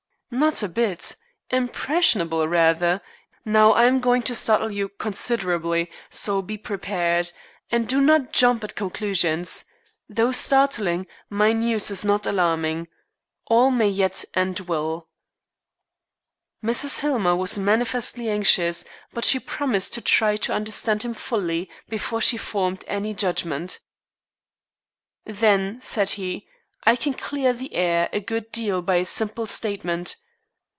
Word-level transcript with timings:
"Not 0.33 0.63
a 0.63 0.69
bit. 0.69 1.17
Impressionable, 1.49 2.47
rather. 2.47 3.01
Now, 3.43 3.73
I 3.73 3.83
am 3.83 3.99
going 3.99 4.21
to 4.23 4.33
startle 4.33 4.71
you 4.71 4.87
considerably, 4.87 5.91
so 6.09 6.41
be 6.41 6.57
prepared. 6.57 7.29
And 7.69 7.85
do 7.85 7.99
not 7.99 8.31
jump 8.31 8.63
at 8.63 8.73
conclusions. 8.75 9.65
Though 10.07 10.31
startling, 10.31 11.05
my 11.29 11.51
news 11.51 11.91
is 11.91 12.05
not 12.05 12.25
alarming. 12.25 12.87
All 13.47 13.71
may 13.71 13.89
yet 13.89 14.23
end 14.33 14.61
well." 14.61 15.09
Mrs. 16.63 17.01
Hillmer 17.01 17.35
was 17.35 17.57
manifestly 17.59 18.29
anxious, 18.29 18.85
but 19.11 19.25
she 19.25 19.37
promised 19.37 19.93
to 19.95 20.01
try 20.01 20.37
to 20.37 20.53
understand 20.53 21.03
him 21.03 21.13
fully 21.13 21.69
before 21.89 22.21
she 22.21 22.37
formed 22.37 22.85
any 22.87 23.13
judgment. 23.13 23.79
"Then," 25.25 25.81
said 25.81 26.11
he, 26.11 26.47
"I 26.83 26.95
can 26.95 27.13
clear 27.13 27.53
the 27.53 27.75
air 27.75 28.09
a 28.11 28.19
good 28.19 28.51
deal 28.51 28.81
by 28.81 28.95
a 28.95 29.05
simple 29.05 29.45
statement. 29.45 30.15